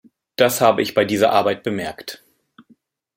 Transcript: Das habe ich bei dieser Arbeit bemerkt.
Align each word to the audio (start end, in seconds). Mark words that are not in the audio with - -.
Das 0.35 0.61
habe 0.61 0.81
ich 0.81 0.95
bei 0.95 1.05
dieser 1.05 1.29
Arbeit 1.31 1.61
bemerkt. 1.61 2.23